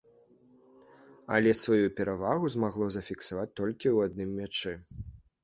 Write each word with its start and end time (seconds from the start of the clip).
Але 1.35 1.51
сваю 1.59 1.89
перавагу 1.99 2.49
змагло 2.55 2.89
зафіксаваць 2.97 3.53
толькі 3.61 3.87
ў 3.95 4.11
адным 4.11 4.35
мячы. 4.41 4.73